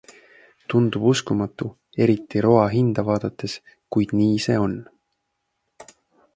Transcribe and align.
Tundub 0.73 1.03
uskumatu, 1.11 1.67
eriti 2.07 2.43
roa 2.47 2.65
hinda 2.77 3.05
vaadates, 3.11 3.55
kuid 3.97 4.17
nii 4.23 4.43
see 4.49 4.59
on. 4.67 4.77